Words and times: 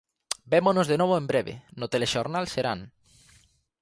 Vémonos 0.53 0.89
de 0.91 0.97
novo 1.01 1.13
en 1.17 1.25
breve, 1.31 1.53
no 1.79 1.89
Telexornal 1.93 2.45
Serán. 2.53 2.79